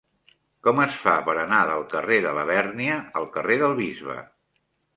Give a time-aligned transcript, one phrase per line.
[0.67, 4.21] Com es fa per anar del carrer de Labèrnia al carrer del Bisbe?